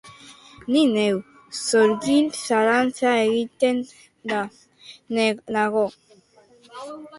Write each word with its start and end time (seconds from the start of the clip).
Ni 0.75 0.79
neu, 0.93 1.19
sorgin 1.57 2.31
galanta 2.39 3.13
eginda 3.35 4.41
nago! 5.55 5.87